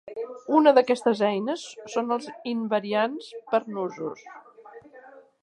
Una 0.59 0.71
d'aquestes 0.77 1.21
eines 1.27 1.65
són 1.97 2.09
els 2.17 2.31
invariants 2.53 3.29
per 3.53 3.61
nusos. 3.77 4.27